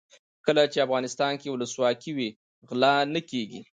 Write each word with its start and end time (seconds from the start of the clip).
کله 0.45 0.63
چې 0.73 0.83
افغانستان 0.85 1.33
کې 1.41 1.47
ولسواکي 1.53 2.11
وي 2.17 2.29
غلا 2.69 2.93
نه 3.13 3.21
کیږي. 3.29 3.61